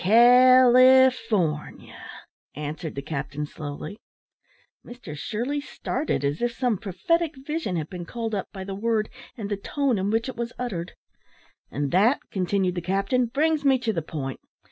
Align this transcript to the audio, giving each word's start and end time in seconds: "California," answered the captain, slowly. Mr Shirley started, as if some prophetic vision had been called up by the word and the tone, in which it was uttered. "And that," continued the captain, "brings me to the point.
"California," 0.01 1.13
answered 2.55 2.95
the 2.95 3.03
captain, 3.03 3.45
slowly. 3.45 3.99
Mr 4.83 5.15
Shirley 5.15 5.61
started, 5.61 6.25
as 6.25 6.41
if 6.41 6.53
some 6.57 6.79
prophetic 6.79 7.33
vision 7.45 7.75
had 7.75 7.87
been 7.87 8.05
called 8.05 8.33
up 8.33 8.47
by 8.51 8.63
the 8.63 8.73
word 8.73 9.09
and 9.37 9.47
the 9.47 9.57
tone, 9.57 9.99
in 9.99 10.09
which 10.09 10.27
it 10.27 10.35
was 10.35 10.53
uttered. 10.57 10.93
"And 11.69 11.91
that," 11.91 12.19
continued 12.31 12.73
the 12.73 12.81
captain, 12.81 13.27
"brings 13.27 13.63
me 13.63 13.77
to 13.77 13.93
the 13.93 14.01
point. 14.01 14.39